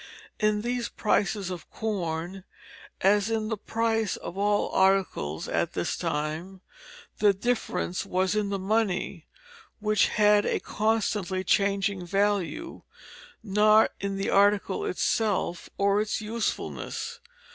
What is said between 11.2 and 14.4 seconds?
changing value, not in the